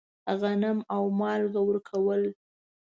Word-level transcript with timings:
غنم 0.39 0.77
او 0.95 1.03
مالګه 1.19 1.61
ورکول. 1.65 2.23